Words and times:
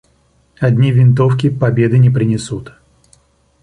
Одни 0.59 0.91
винтовки 0.91 1.51
победы 1.51 1.99
не 1.99 2.09
принесут. 2.09 2.73